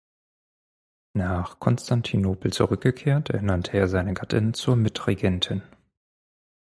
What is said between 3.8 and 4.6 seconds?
seine Gattin